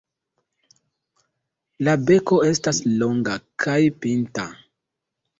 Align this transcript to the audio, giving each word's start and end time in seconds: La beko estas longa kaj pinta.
La 1.87 1.93
beko 2.05 2.39
estas 2.51 2.79
longa 3.01 3.35
kaj 3.65 3.77
pinta. 4.07 4.47